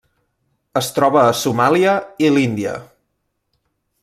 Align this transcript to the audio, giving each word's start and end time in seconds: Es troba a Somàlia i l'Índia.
Es 0.81 0.89
troba 0.95 1.21
a 1.25 1.35
Somàlia 1.41 1.93
i 2.29 2.33
l'Índia. 2.35 2.77